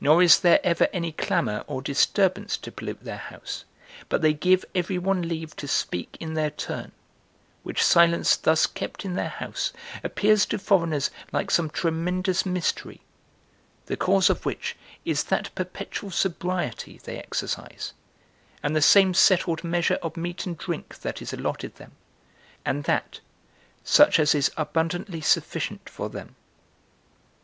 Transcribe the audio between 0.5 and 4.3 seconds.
ever any clamor or disturbance to pollute their house, but